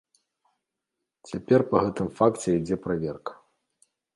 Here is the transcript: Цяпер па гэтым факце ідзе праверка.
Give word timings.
Цяпер 1.31 1.59
па 1.73 1.77
гэтым 1.85 2.07
факце 2.17 2.47
ідзе 2.61 2.75
праверка. 2.87 3.31